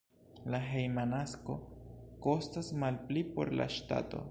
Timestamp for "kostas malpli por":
2.25-3.55